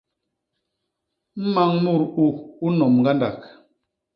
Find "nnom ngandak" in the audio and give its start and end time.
2.71-3.39